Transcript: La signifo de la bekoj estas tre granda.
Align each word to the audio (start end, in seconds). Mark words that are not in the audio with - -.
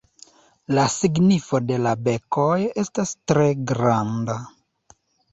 La 0.77 0.83
signifo 0.91 1.59
de 1.71 1.75
la 1.87 1.91
bekoj 2.07 2.55
estas 2.83 3.11
tre 3.33 3.45
granda. 3.73 4.39